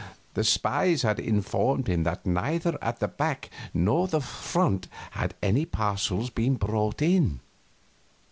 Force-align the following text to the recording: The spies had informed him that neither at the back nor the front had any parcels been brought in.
The 0.33 0.43
spies 0.43 1.03
had 1.03 1.19
informed 1.19 1.87
him 1.87 2.01
that 2.05 2.25
neither 2.25 2.75
at 2.81 2.99
the 2.99 3.07
back 3.07 3.51
nor 3.71 4.07
the 4.07 4.19
front 4.19 4.87
had 5.11 5.35
any 5.43 5.63
parcels 5.63 6.31
been 6.31 6.55
brought 6.55 7.03
in. 7.03 7.39